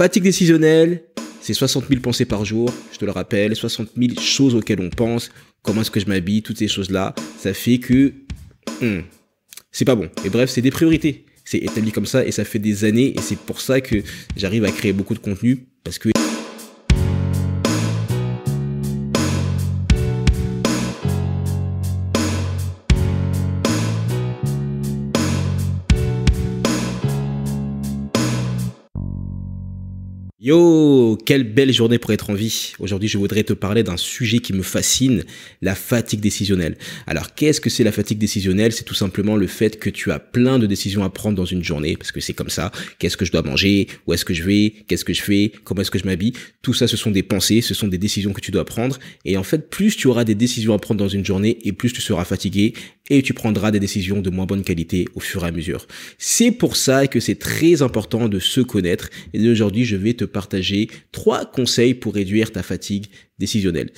Fatigue 0.00 0.22
décisionnelle, 0.22 1.02
c'est 1.42 1.52
60 1.52 1.88
000 1.90 2.00
pensées 2.00 2.24
par 2.24 2.46
jour, 2.46 2.72
je 2.90 2.96
te 2.96 3.04
le 3.04 3.10
rappelle, 3.10 3.54
60 3.54 3.90
000 3.98 4.18
choses 4.18 4.54
auxquelles 4.54 4.80
on 4.80 4.88
pense, 4.88 5.30
comment 5.60 5.82
est-ce 5.82 5.90
que 5.90 6.00
je 6.00 6.06
m'habille, 6.06 6.42
toutes 6.42 6.56
ces 6.56 6.68
choses-là, 6.68 7.14
ça 7.38 7.52
fait 7.52 7.76
que 7.76 8.14
hmm, 8.80 9.00
c'est 9.70 9.84
pas 9.84 9.96
bon. 9.96 10.08
Et 10.24 10.30
bref, 10.30 10.48
c'est 10.48 10.62
des 10.62 10.70
priorités. 10.70 11.26
C'est 11.44 11.58
établi 11.58 11.92
comme 11.92 12.06
ça 12.06 12.24
et 12.24 12.32
ça 12.32 12.46
fait 12.46 12.58
des 12.58 12.84
années 12.84 13.12
et 13.14 13.20
c'est 13.20 13.36
pour 13.36 13.60
ça 13.60 13.82
que 13.82 13.96
j'arrive 14.38 14.64
à 14.64 14.70
créer 14.70 14.94
beaucoup 14.94 15.12
de 15.12 15.18
contenu 15.18 15.66
parce 15.84 15.98
que 15.98 16.08
Yo, 30.50 31.16
quelle 31.24 31.44
belle 31.44 31.72
journée 31.72 31.98
pour 31.98 32.10
être 32.10 32.28
en 32.28 32.34
vie. 32.34 32.72
Aujourd'hui, 32.80 33.08
je 33.08 33.18
voudrais 33.18 33.44
te 33.44 33.52
parler 33.52 33.84
d'un 33.84 33.96
sujet 33.96 34.40
qui 34.40 34.52
me 34.52 34.62
fascine, 34.62 35.22
la 35.62 35.76
fatigue 35.76 36.18
décisionnelle. 36.18 36.76
Alors, 37.06 37.36
qu'est-ce 37.36 37.60
que 37.60 37.70
c'est 37.70 37.84
la 37.84 37.92
fatigue 37.92 38.18
décisionnelle? 38.18 38.72
C'est 38.72 38.82
tout 38.82 38.94
simplement 38.94 39.36
le 39.36 39.46
fait 39.46 39.78
que 39.78 39.88
tu 39.88 40.10
as 40.10 40.18
plein 40.18 40.58
de 40.58 40.66
décisions 40.66 41.04
à 41.04 41.08
prendre 41.08 41.36
dans 41.36 41.44
une 41.44 41.62
journée, 41.62 41.96
parce 41.96 42.10
que 42.10 42.18
c'est 42.18 42.32
comme 42.32 42.50
ça. 42.50 42.72
Qu'est-ce 42.98 43.16
que 43.16 43.24
je 43.24 43.30
dois 43.30 43.42
manger? 43.42 43.86
Où 44.08 44.12
est-ce 44.12 44.24
que 44.24 44.34
je 44.34 44.42
vais? 44.42 44.74
Qu'est-ce 44.88 45.04
que 45.04 45.12
je 45.12 45.22
fais? 45.22 45.52
Comment 45.62 45.82
est-ce 45.82 45.90
que 45.92 46.00
je 46.00 46.04
m'habille? 46.04 46.32
Tout 46.62 46.74
ça, 46.74 46.88
ce 46.88 46.96
sont 46.96 47.12
des 47.12 47.22
pensées, 47.22 47.60
ce 47.60 47.72
sont 47.72 47.86
des 47.86 47.98
décisions 47.98 48.32
que 48.32 48.40
tu 48.40 48.50
dois 48.50 48.64
prendre. 48.64 48.98
Et 49.24 49.36
en 49.36 49.44
fait, 49.44 49.70
plus 49.70 49.96
tu 49.96 50.08
auras 50.08 50.24
des 50.24 50.34
décisions 50.34 50.74
à 50.74 50.80
prendre 50.80 50.98
dans 50.98 51.08
une 51.08 51.24
journée, 51.24 51.58
et 51.62 51.70
plus 51.70 51.92
tu 51.92 52.00
seras 52.00 52.24
fatigué, 52.24 52.72
et 53.10 53.22
tu 53.22 53.34
prendras 53.34 53.70
des 53.70 53.80
décisions 53.80 54.20
de 54.20 54.30
moins 54.30 54.46
bonne 54.46 54.62
qualité 54.62 55.06
au 55.14 55.20
fur 55.20 55.44
et 55.44 55.48
à 55.48 55.52
mesure. 55.52 55.86
C'est 56.16 56.52
pour 56.52 56.76
ça 56.76 57.06
que 57.08 57.20
c'est 57.20 57.34
très 57.34 57.82
important 57.82 58.28
de 58.28 58.38
se 58.38 58.60
connaître. 58.60 59.10
Et 59.34 59.48
aujourd'hui, 59.50 59.84
je 59.84 59.96
vais 59.96 60.14
te 60.14 60.24
partager 60.24 60.88
trois 61.12 61.44
conseils 61.44 61.94
pour 61.94 62.14
réduire 62.14 62.52
ta 62.52 62.62
fatigue 62.62 63.06
décisionnelle. 63.38 63.90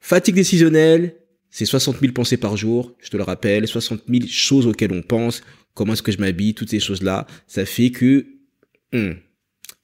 Fatigue 0.00 0.34
décisionnelle, 0.34 1.14
c'est 1.50 1.64
60 1.64 2.00
000 2.00 2.12
pensées 2.12 2.36
par 2.36 2.56
jour, 2.56 2.94
je 3.00 3.10
te 3.10 3.16
le 3.16 3.22
rappelle, 3.22 3.66
60 3.66 4.02
000 4.08 4.24
choses 4.28 4.66
auxquelles 4.66 4.92
on 4.92 5.02
pense, 5.02 5.42
comment 5.74 5.94
est-ce 5.94 6.02
que 6.02 6.12
je 6.12 6.18
m'habille, 6.18 6.54
toutes 6.54 6.70
ces 6.70 6.80
choses-là, 6.80 7.26
ça 7.46 7.64
fait 7.64 7.90
que... 7.90 8.26
Hmm, 8.92 9.12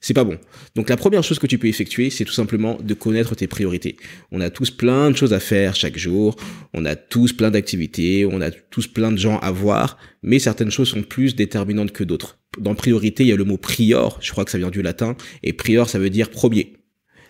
c'est 0.01 0.13
pas 0.13 0.23
bon. 0.23 0.37
Donc 0.75 0.89
la 0.89 0.97
première 0.97 1.23
chose 1.23 1.39
que 1.39 1.47
tu 1.47 1.57
peux 1.57 1.67
effectuer, 1.67 2.09
c'est 2.09 2.25
tout 2.25 2.33
simplement 2.33 2.77
de 2.81 2.93
connaître 2.93 3.35
tes 3.35 3.47
priorités. 3.47 3.97
On 4.31 4.41
a 4.41 4.49
tous 4.49 4.71
plein 4.71 5.11
de 5.11 5.17
choses 5.17 5.33
à 5.33 5.39
faire 5.39 5.75
chaque 5.75 5.97
jour, 5.97 6.35
on 6.73 6.85
a 6.85 6.95
tous 6.95 7.33
plein 7.33 7.51
d'activités, 7.51 8.25
on 8.25 8.41
a 8.41 8.51
tous 8.51 8.87
plein 8.87 9.11
de 9.11 9.17
gens 9.17 9.39
à 9.39 9.51
voir, 9.51 9.97
mais 10.23 10.39
certaines 10.39 10.71
choses 10.71 10.89
sont 10.89 11.03
plus 11.03 11.35
déterminantes 11.35 11.91
que 11.91 12.03
d'autres. 12.03 12.37
Dans 12.57 12.75
priorité, 12.75 13.23
il 13.23 13.29
y 13.29 13.33
a 13.33 13.35
le 13.35 13.43
mot 13.43 13.57
prior, 13.57 14.17
je 14.21 14.31
crois 14.31 14.45
que 14.45 14.51
ça 14.51 14.57
vient 14.57 14.71
du 14.71 14.81
latin, 14.81 15.15
et 15.43 15.53
prior 15.53 15.89
ça 15.89 15.99
veut 15.99 16.09
dire 16.09 16.29
premier 16.29 16.78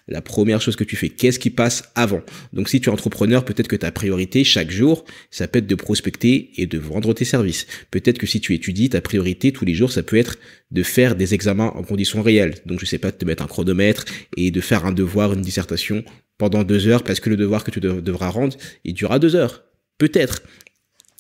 la 0.09 0.21
première 0.21 0.61
chose 0.61 0.75
que 0.75 0.83
tu 0.83 0.95
fais, 0.95 1.09
qu'est-ce 1.09 1.39
qui 1.39 1.49
passe 1.49 1.83
avant? 1.95 2.21
Donc 2.51 2.67
si 2.67 2.81
tu 2.81 2.89
es 2.89 2.91
entrepreneur, 2.91 3.45
peut-être 3.45 3.67
que 3.67 3.75
ta 3.75 3.91
priorité 3.91 4.43
chaque 4.43 4.71
jour, 4.71 5.05
ça 5.29 5.47
peut 5.47 5.59
être 5.59 5.67
de 5.67 5.75
prospecter 5.75 6.51
et 6.57 6.65
de 6.65 6.77
vendre 6.77 7.13
tes 7.13 7.25
services. 7.25 7.67
Peut-être 7.91 8.17
que 8.17 8.27
si 8.27 8.41
tu 8.41 8.53
étudies, 8.53 8.89
ta 8.89 9.01
priorité 9.01 9.51
tous 9.51 9.65
les 9.65 9.75
jours, 9.75 9.91
ça 9.91 10.03
peut 10.03 10.17
être 10.17 10.37
de 10.71 10.83
faire 10.83 11.15
des 11.15 11.33
examens 11.33 11.71
en 11.75 11.83
conditions 11.83 12.21
réelles. 12.21 12.55
Donc 12.65 12.79
je 12.79 12.85
sais 12.85 12.97
pas, 12.97 13.11
de 13.11 13.17
te 13.17 13.25
mettre 13.25 13.43
un 13.43 13.47
chronomètre 13.47 14.05
et 14.35 14.51
de 14.51 14.61
faire 14.61 14.85
un 14.85 14.91
devoir, 14.91 15.33
une 15.33 15.41
dissertation 15.41 16.03
pendant 16.37 16.63
deux 16.63 16.87
heures 16.87 17.03
parce 17.03 17.19
que 17.19 17.29
le 17.29 17.37
devoir 17.37 17.63
que 17.63 17.71
tu 17.71 17.79
devras 17.79 18.29
rendre, 18.29 18.57
il 18.83 18.93
durera 18.93 19.19
deux 19.19 19.35
heures. 19.35 19.63
Peut-être. 19.99 20.41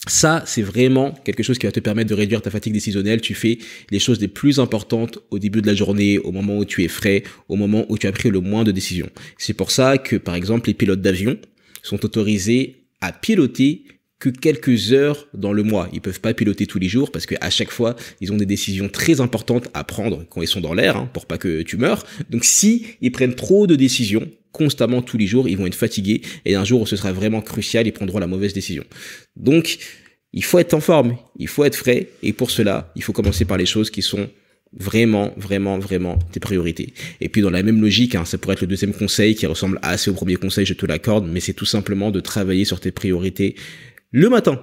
Ça, 0.07 0.43
c'est 0.45 0.61
vraiment 0.61 1.13
quelque 1.25 1.43
chose 1.43 1.59
qui 1.59 1.65
va 1.65 1.71
te 1.71 1.79
permettre 1.79 2.09
de 2.09 2.15
réduire 2.15 2.41
ta 2.41 2.49
fatigue 2.49 2.73
décisionnelle. 2.73 3.19
Tu 3.19 3.35
fais 3.35 3.57
les 3.91 3.99
choses 3.99 4.19
les 4.21 4.29
plus 4.29 4.59
importantes 4.59 5.19
au 5.29 5.39
début 5.39 5.61
de 5.61 5.67
la 5.67 5.75
journée, 5.75 6.19
au 6.19 6.31
moment 6.31 6.57
où 6.57 6.65
tu 6.65 6.83
es 6.83 6.87
frais, 6.87 7.23
au 7.49 7.57
moment 7.57 7.85
où 7.89 7.97
tu 7.97 8.07
as 8.07 8.11
pris 8.11 8.29
le 8.29 8.39
moins 8.39 8.63
de 8.63 8.71
décisions. 8.71 9.09
C'est 9.37 9.53
pour 9.53 9.71
ça 9.71 9.97
que, 9.97 10.15
par 10.15 10.35
exemple, 10.35 10.69
les 10.69 10.73
pilotes 10.73 11.01
d'avion 11.01 11.37
sont 11.83 12.03
autorisés 12.05 12.85
à 13.01 13.11
piloter 13.11 13.83
que 14.19 14.29
quelques 14.29 14.91
heures 14.91 15.27
dans 15.33 15.53
le 15.53 15.63
mois. 15.63 15.89
Ils 15.93 16.01
peuvent 16.01 16.19
pas 16.19 16.33
piloter 16.33 16.67
tous 16.67 16.79
les 16.79 16.89
jours 16.89 17.11
parce 17.11 17.25
que 17.25 17.35
à 17.41 17.49
chaque 17.49 17.71
fois, 17.71 17.95
ils 18.19 18.31
ont 18.33 18.37
des 18.37 18.45
décisions 18.45 18.89
très 18.89 19.21
importantes 19.21 19.69
à 19.73 19.83
prendre 19.83 20.25
quand 20.29 20.41
ils 20.41 20.47
sont 20.47 20.59
dans 20.59 20.73
l'air, 20.73 20.97
hein, 20.97 21.09
pour 21.13 21.25
pas 21.25 21.37
que 21.37 21.61
tu 21.61 21.77
meurs. 21.77 22.05
Donc 22.29 22.43
si 22.43 22.85
ils 23.01 23.11
prennent 23.11 23.35
trop 23.35 23.65
de 23.65 23.75
décisions 23.75 24.29
constamment 24.51 25.01
tous 25.01 25.17
les 25.17 25.27
jours, 25.27 25.47
ils 25.47 25.57
vont 25.57 25.67
être 25.67 25.75
fatigués 25.75 26.21
et 26.45 26.55
un 26.55 26.65
jour 26.65 26.81
où 26.81 26.85
ce 26.85 26.95
sera 26.95 27.11
vraiment 27.11 27.41
crucial, 27.41 27.87
ils 27.87 27.91
prendront 27.91 28.19
la 28.19 28.27
mauvaise 28.27 28.53
décision. 28.53 28.83
Donc 29.35 29.77
il 30.33 30.43
faut 30.43 30.59
être 30.59 30.73
en 30.73 30.79
forme, 30.79 31.17
il 31.37 31.47
faut 31.47 31.63
être 31.63 31.75
frais 31.75 32.09
et 32.23 32.33
pour 32.33 32.51
cela, 32.51 32.91
il 32.95 33.03
faut 33.03 33.13
commencer 33.13 33.45
par 33.45 33.57
les 33.57 33.65
choses 33.65 33.89
qui 33.89 34.01
sont 34.01 34.29
vraiment, 34.73 35.33
vraiment, 35.37 35.79
vraiment 35.79 36.19
tes 36.31 36.39
priorités. 36.39 36.93
Et 37.21 37.29
puis 37.29 37.41
dans 37.41 37.49
la 37.49 37.63
même 37.63 37.81
logique, 37.81 38.15
hein, 38.15 38.25
ça 38.25 38.37
pourrait 38.37 38.53
être 38.53 38.61
le 38.61 38.67
deuxième 38.67 38.93
conseil 38.93 39.35
qui 39.35 39.45
ressemble 39.45 39.79
assez 39.81 40.09
au 40.11 40.13
premier 40.13 40.35
conseil, 40.35 40.65
je 40.65 40.73
te 40.73 40.85
l'accorde, 40.85 41.27
mais 41.27 41.39
c'est 41.39 41.53
tout 41.53 41.65
simplement 41.65 42.11
de 42.11 42.19
travailler 42.19 42.65
sur 42.65 42.79
tes 42.79 42.91
priorités 42.91 43.55
le 44.11 44.29
matin. 44.29 44.61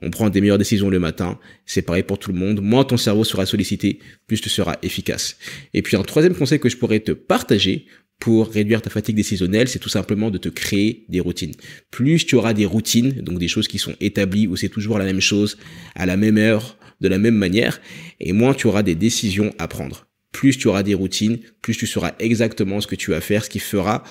On 0.00 0.10
prend 0.10 0.30
des 0.30 0.40
meilleures 0.40 0.58
décisions 0.58 0.90
le 0.90 1.00
matin. 1.00 1.40
C'est 1.66 1.82
pareil 1.82 2.04
pour 2.04 2.18
tout 2.18 2.30
le 2.32 2.38
monde. 2.38 2.60
Moins 2.62 2.84
ton 2.84 2.96
cerveau 2.96 3.24
sera 3.24 3.46
sollicité, 3.46 3.98
plus 4.28 4.40
tu 4.40 4.48
seras 4.48 4.76
efficace. 4.82 5.36
Et 5.74 5.82
puis 5.82 5.96
un 5.96 6.02
troisième 6.02 6.36
conseil 6.36 6.60
que 6.60 6.68
je 6.68 6.76
pourrais 6.76 7.00
te 7.00 7.10
partager 7.12 7.86
pour 8.18 8.48
réduire 8.48 8.82
ta 8.82 8.90
fatigue 8.90 9.16
décisionnelle, 9.16 9.68
c'est 9.68 9.78
tout 9.78 9.88
simplement 9.88 10.30
de 10.30 10.38
te 10.38 10.48
créer 10.48 11.04
des 11.08 11.20
routines. 11.20 11.54
Plus 11.90 12.26
tu 12.26 12.34
auras 12.34 12.52
des 12.52 12.66
routines, 12.66 13.12
donc 13.22 13.38
des 13.38 13.48
choses 13.48 13.68
qui 13.68 13.78
sont 13.78 13.94
établies 14.00 14.46
où 14.46 14.56
c'est 14.56 14.68
toujours 14.68 14.98
la 14.98 15.04
même 15.04 15.20
chose, 15.20 15.56
à 15.94 16.04
la 16.04 16.16
même 16.16 16.36
heure, 16.36 16.76
de 17.00 17.08
la 17.08 17.18
même 17.18 17.36
manière, 17.36 17.80
et 18.18 18.32
moins 18.32 18.54
tu 18.54 18.66
auras 18.66 18.82
des 18.82 18.96
décisions 18.96 19.54
à 19.58 19.68
prendre. 19.68 20.08
Plus 20.32 20.58
tu 20.58 20.68
auras 20.68 20.82
des 20.82 20.94
routines, 20.94 21.38
plus 21.62 21.76
tu 21.76 21.86
sauras 21.86 22.14
exactement 22.18 22.80
ce 22.80 22.86
que 22.86 22.96
tu 22.96 23.12
vas 23.12 23.20
faire, 23.20 23.44
ce 23.44 23.50
qui 23.50 23.60
fera 23.60 24.02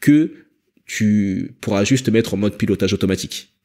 que 0.00 0.32
tu 0.84 1.56
pourras 1.60 1.84
juste 1.84 2.06
te 2.06 2.10
mettre 2.10 2.34
en 2.34 2.36
mode 2.36 2.56
pilotage 2.56 2.92
automatique 2.92 3.55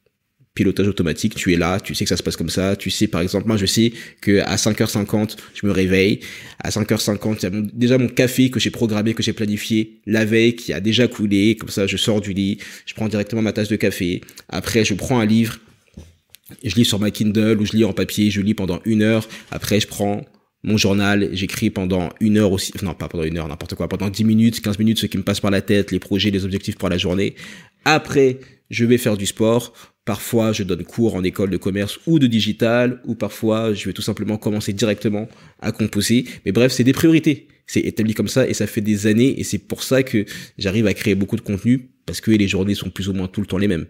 pilotage 0.54 0.88
automatique, 0.88 1.36
tu 1.36 1.54
es 1.54 1.58
là, 1.58 1.80
tu 1.80 1.96
sais 1.96 2.04
que 2.04 2.10
ça 2.10 2.18
se 2.18 2.24
passe 2.24 2.36
comme 2.36 2.50
ça, 2.50 2.76
tu 2.76 2.90
sais 2.90 3.08
par 3.08 3.22
exemple 3.22 3.48
moi 3.48 3.56
je 3.56 3.66
sais 3.66 3.94
que 4.20 4.40
à 4.42 4.58
5h50 4.58 5.38
je 5.54 5.66
me 5.66 5.72
réveille, 5.72 6.20
à 6.60 6.70
5h50 6.70 7.38
il 7.40 7.44
y 7.44 7.46
a 7.46 7.62
déjà 7.74 7.98
mon 7.98 8.10
café 8.10 8.50
que 8.50 8.60
j'ai 8.60 8.70
programmé, 8.70 9.14
que 9.14 9.24
j'ai 9.24 9.32
planifié 9.32 10.02
la 10.06 10.26
veille 10.26 10.56
qui 10.56 10.74
a 10.74 10.82
déjà 10.82 11.08
coulé, 11.08 11.56
comme 11.56 11.70
ça 11.70 11.88
je 11.88 11.96
sors 11.96 12.20
du 12.20 12.34
lit, 12.34 12.58
je 12.86 12.94
prends 12.94 13.08
directement 13.08 13.42
ma 13.42 13.54
tasse 13.54 13.70
de 13.70 13.78
café, 13.78 14.22
après 14.50 14.84
je 14.84 14.94
prends 14.94 15.20
un 15.20 15.26
livre, 15.26 15.58
je 16.64 16.76
lis 16.76 16.86
sur 16.86 17.00
ma 17.00 17.12
Kindle 17.12 17.58
ou 17.62 17.66
je 17.66 17.72
lis 17.72 17.86
en 17.86 17.94
papier, 17.94 18.30
je 18.30 18.42
lis 18.42 18.54
pendant 18.54 18.82
une 18.84 19.04
heure, 19.04 19.28
après 19.52 19.80
je 19.80 19.88
prends 19.88 20.26
mon 20.64 20.78
journal, 20.78 21.30
j'écris 21.32 21.70
pendant 21.70 22.10
une 22.20 22.38
heure 22.38 22.52
aussi, 22.52 22.72
non 22.84 22.94
pas 22.94 23.08
pendant 23.08 23.24
une 23.24 23.38
heure, 23.38 23.48
n'importe 23.48 23.76
quoi, 23.76 23.88
pendant 23.88 24.10
10 24.10 24.24
minutes, 24.26 24.62
15 24.62 24.78
minutes, 24.80 25.00
ce 25.00 25.06
qui 25.08 25.18
me 25.18 25.24
passe 25.24 25.40
par 25.40 25.50
la 25.50 25.62
tête, 25.62 25.92
les 25.92 26.00
projets, 26.00 26.30
les 26.30 26.46
objectifs 26.46 26.78
pour 26.78 26.90
la 26.90 26.98
journée. 26.98 27.36
Après, 27.84 28.40
je 28.70 28.86
vais 28.86 28.98
faire 28.98 29.18
du 29.18 29.26
sport. 29.26 29.74
Parfois, 30.06 30.52
je 30.52 30.64
donne 30.64 30.84
cours 30.84 31.16
en 31.16 31.24
école 31.24 31.52
de 31.52 31.58
commerce 31.58 32.00
ou 32.08 32.18
de 32.18 32.26
digital, 32.26 33.02
ou 33.06 33.14
parfois, 33.14 33.74
je 33.74 33.86
vais 33.86 33.94
tout 33.94 34.02
simplement 34.02 34.38
commencer 34.38 34.74
directement 34.74 35.30
à 35.60 35.72
composer. 35.72 36.26
Mais 36.46 36.52
bref, 36.52 36.72
c'est 36.72 36.84
des 36.84 36.94
priorités. 36.94 37.48
C'est 37.68 37.82
établi 37.82 38.14
comme 38.14 38.28
ça 38.28 38.48
et 38.48 38.54
ça 38.54 38.68
fait 38.68 38.82
des 38.82 39.08
années 39.08 39.40
et 39.40 39.44
c'est 39.44 39.60
pour 39.60 39.84
ça 39.84 40.04
que 40.04 40.26
j'arrive 40.58 40.88
à 40.88 40.94
créer 40.94 41.16
beaucoup 41.16 41.36
de 41.36 41.42
contenu 41.42 41.90
parce 42.06 42.20
que 42.20 42.32
les 42.32 42.48
journées 42.48 42.76
sont 42.76 42.90
plus 42.90 43.08
ou 43.08 43.14
moins 43.14 43.28
tout 43.28 43.40
le 43.40 43.48
temps 43.48 43.60
les 43.60 43.68
mêmes. 43.68 43.86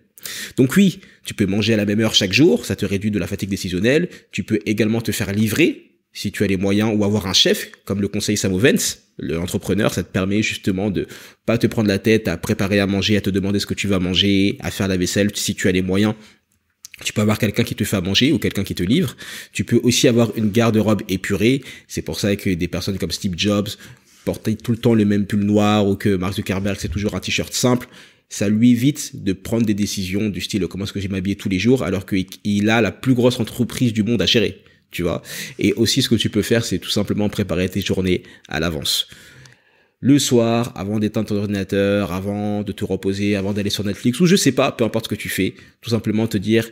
Donc 0.57 0.75
oui, 0.75 0.99
tu 1.25 1.33
peux 1.33 1.47
manger 1.47 1.73
à 1.73 1.77
la 1.77 1.85
même 1.85 1.99
heure 1.99 2.13
chaque 2.13 2.33
jour, 2.33 2.65
ça 2.65 2.75
te 2.75 2.85
réduit 2.85 3.09
de 3.09 3.17
la 3.17 3.25
fatigue 3.25 3.49
décisionnelle. 3.49 4.09
Tu 4.31 4.43
peux 4.43 4.59
également 4.65 5.01
te 5.01 5.11
faire 5.11 5.31
livrer 5.31 5.91
si 6.13 6.31
tu 6.31 6.43
as 6.43 6.47
les 6.47 6.57
moyens 6.57 6.93
ou 6.95 7.03
avoir 7.05 7.25
un 7.25 7.33
chef, 7.33 7.71
comme 7.85 8.01
le 8.01 8.07
conseil 8.07 8.37
Samo 8.37 8.57
Vance, 8.57 8.99
l'entrepreneur, 9.21 9.93
ça 9.93 10.03
te 10.03 10.11
permet 10.11 10.41
justement 10.41 10.89
de 10.89 11.07
pas 11.45 11.57
te 11.57 11.67
prendre 11.67 11.87
la 11.87 11.99
tête 11.99 12.27
à 12.27 12.37
préparer 12.37 12.79
à 12.79 12.87
manger, 12.87 13.17
à 13.17 13.21
te 13.21 13.29
demander 13.29 13.59
ce 13.59 13.65
que 13.65 13.73
tu 13.73 13.87
vas 13.87 13.99
manger, 13.99 14.57
à 14.59 14.71
faire 14.71 14.87
la 14.87 14.97
vaisselle. 14.97 15.31
Si 15.35 15.55
tu 15.55 15.67
as 15.67 15.71
les 15.71 15.81
moyens, 15.81 16.15
tu 17.03 17.13
peux 17.13 17.21
avoir 17.21 17.39
quelqu'un 17.39 17.63
qui 17.63 17.75
te 17.75 17.83
fait 17.83 17.97
à 17.97 18.01
manger 18.01 18.31
ou 18.31 18.39
quelqu'un 18.39 18.63
qui 18.63 18.75
te 18.75 18.83
livre. 18.83 19.15
Tu 19.53 19.63
peux 19.63 19.79
aussi 19.83 20.07
avoir 20.07 20.35
une 20.35 20.49
garde-robe 20.49 21.03
épurée. 21.07 21.61
C'est 21.87 22.01
pour 22.01 22.19
ça 22.19 22.35
que 22.35 22.49
des 22.49 22.67
personnes 22.67 22.97
comme 22.97 23.11
Steve 23.11 23.33
Jobs 23.37 23.69
portaient 24.25 24.55
tout 24.55 24.71
le 24.71 24.77
temps 24.77 24.93
le 24.93 25.05
même 25.05 25.25
pull 25.25 25.43
noir 25.43 25.87
ou 25.87 25.95
que 25.95 26.15
Mark 26.15 26.35
Zuckerberg 26.35 26.77
c'est 26.79 26.89
toujours 26.89 27.15
un 27.15 27.19
t-shirt 27.19 27.53
simple. 27.53 27.87
Ça 28.29 28.47
lui 28.47 28.71
évite 28.71 29.23
de 29.23 29.33
prendre 29.33 29.65
des 29.65 29.73
décisions 29.73 30.29
du 30.29 30.41
style 30.41 30.65
comment 30.67 30.85
est-ce 30.85 30.93
que 30.93 30.99
j'ai 30.99 31.09
m'habiller 31.09 31.35
tous 31.35 31.49
les 31.49 31.59
jours? 31.59 31.83
alors 31.83 32.05
qu'il 32.05 32.69
a 32.69 32.81
la 32.81 32.91
plus 32.91 33.13
grosse 33.13 33.39
entreprise 33.39 33.93
du 33.93 34.03
monde 34.03 34.21
à 34.21 34.25
gérer 34.25 34.61
tu 34.91 35.03
vois. 35.03 35.21
Et 35.57 35.73
aussi, 35.73 36.01
ce 36.01 36.09
que 36.09 36.15
tu 36.15 36.29
peux 36.29 36.41
faire, 36.41 36.63
c'est 36.63 36.79
tout 36.79 36.89
simplement 36.89 37.29
préparer 37.29 37.69
tes 37.69 37.81
journées 37.81 38.23
à 38.47 38.59
l'avance. 38.59 39.07
Le 39.99 40.17
soir, 40.17 40.71
avant 40.75 40.99
d'éteindre 40.99 41.29
ton 41.29 41.37
ordinateur, 41.37 42.11
avant 42.11 42.63
de 42.63 42.71
te 42.71 42.83
reposer, 42.83 43.35
avant 43.35 43.53
d'aller 43.53 43.69
sur 43.69 43.83
Netflix, 43.83 44.19
ou 44.19 44.25
je 44.25 44.35
sais 44.35 44.51
pas, 44.51 44.71
peu 44.71 44.83
importe 44.83 45.05
ce 45.05 45.09
que 45.09 45.15
tu 45.15 45.29
fais, 45.29 45.53
tout 45.79 45.91
simplement 45.91 46.27
te 46.27 46.37
dire, 46.37 46.67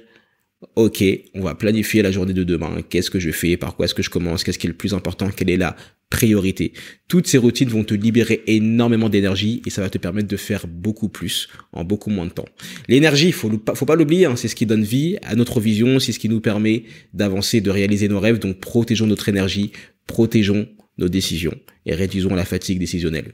ok, 0.75 1.03
on 1.35 1.41
va 1.41 1.55
planifier 1.55 2.01
la 2.01 2.11
journée 2.11 2.33
de 2.33 2.43
demain. 2.43 2.81
Qu'est-ce 2.89 3.09
que 3.09 3.19
je 3.19 3.31
fais? 3.31 3.57
Par 3.57 3.75
quoi 3.75 3.85
est-ce 3.85 3.93
que 3.93 4.03
je 4.03 4.09
commence? 4.09 4.43
Qu'est-ce 4.43 4.59
qui 4.59 4.67
est 4.67 4.69
le 4.69 4.75
plus 4.75 4.93
important? 4.93 5.29
Quelle 5.29 5.49
est 5.49 5.57
la 5.57 5.75
priorité? 6.09 6.73
Toutes 7.07 7.27
ces 7.27 7.37
routines 7.37 7.69
vont 7.69 7.83
te 7.83 7.93
libérer 7.93 8.43
énormément 8.47 9.09
d'énergie 9.09 9.61
et 9.65 9.69
ça 9.69 9.81
va 9.81 9.89
te 9.89 9.97
permettre 9.97 10.27
de 10.27 10.37
faire 10.37 10.67
beaucoup 10.67 11.09
plus 11.09 11.47
en 11.71 11.83
beaucoup 11.83 12.09
moins 12.09 12.25
de 12.25 12.31
temps. 12.31 12.47
L'énergie, 12.87 13.31
faut, 13.31 13.51
faut 13.73 13.85
pas 13.85 13.95
l'oublier, 13.95 14.25
hein, 14.25 14.35
c'est 14.35 14.47
ce 14.47 14.55
qui 14.55 14.65
donne 14.65 14.83
vie 14.83 15.17
à 15.23 15.35
notre 15.35 15.59
vision, 15.59 15.99
c'est 15.99 16.11
ce 16.11 16.19
qui 16.19 16.29
nous 16.29 16.41
permet 16.41 16.83
d'avancer, 17.13 17.61
de 17.61 17.69
réaliser 17.69 18.07
nos 18.07 18.19
rêves. 18.19 18.39
Donc 18.39 18.59
protégeons 18.59 19.07
notre 19.07 19.29
énergie, 19.29 19.71
protégeons 20.07 20.67
nos 20.99 21.09
décisions 21.09 21.57
et 21.85 21.95
réduisons 21.95 22.35
la 22.35 22.45
fatigue 22.45 22.77
décisionnelle. 22.77 23.33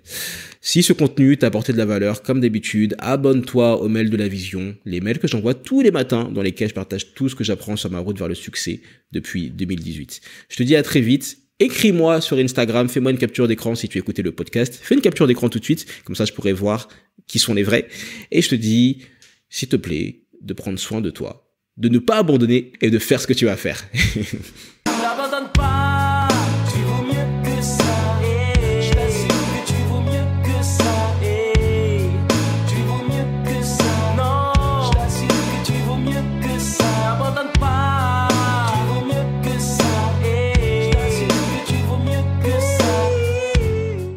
Si 0.62 0.84
ce 0.84 0.94
contenu 0.94 1.36
t'a 1.38 1.48
apporté 1.48 1.74
de 1.74 1.78
la 1.78 1.86
valeur, 1.86 2.22
comme 2.22 2.40
d'habitude, 2.40 2.96
abonne-toi 3.00 3.82
aux 3.82 3.90
mails 3.90 4.10
de 4.10 4.18
la 4.18 4.28
vision, 4.28 4.76
les 4.86 5.02
mails 5.02 5.20
que 5.20 5.28
j'envoie 5.28 5.54
tous 5.54 5.82
les 5.82 5.92
matins 5.92 6.30
dans 6.34 6.42
lesquels 6.42 6.70
je 6.70 6.74
partage 6.74 7.14
tout 7.14 7.28
ce 7.28 7.36
que 7.36 7.44
j'apprends 7.44 7.76
sur 7.76 7.92
ma 7.92 8.00
route 8.00 8.18
vers 8.18 8.28
le 8.28 8.36
succès 8.36 8.82
depuis 9.12 9.50
2018. 9.50 10.22
Je 10.50 10.56
te 10.56 10.64
dis 10.64 10.76
à 10.76 10.84
très 10.84 11.02
vite. 11.02 11.40
Écris-moi 11.58 12.20
sur 12.20 12.38
Instagram, 12.38 12.90
fais-moi 12.90 13.12
une 13.12 13.18
capture 13.18 13.48
d'écran 13.48 13.76
si 13.76 13.88
tu 13.88 13.98
écoutais 13.98 14.22
le 14.22 14.34
podcast. 14.34 14.78
Fais 14.82 14.94
une 14.94 15.02
capture 15.02 15.26
d'écran 15.26 15.48
tout 15.48 15.60
de 15.60 15.64
suite, 15.64 15.86
comme 16.04 16.16
ça 16.16 16.26
je 16.26 16.34
pourrais 16.34 16.52
voir 16.52 16.90
qui 17.28 17.40
sont 17.40 17.54
les 17.54 17.64
vrais. 17.64 17.88
Et 18.32 18.42
je 18.42 18.50
te 18.50 18.56
dis, 18.56 19.04
s'il 19.50 19.70
te 19.70 19.78
plaît, 19.78 20.24
de 20.42 20.54
prendre 20.54 20.78
soin 20.78 21.00
de 21.00 21.10
toi, 21.10 21.50
de 21.78 21.88
ne 21.88 22.00
pas 22.00 22.18
abandonner 22.18 22.74
et 22.82 22.90
de 22.90 23.00
faire 23.00 23.22
ce 23.22 23.28
que 23.28 23.34
tu 23.34 23.46
vas 23.46 23.56
faire. 23.56 23.90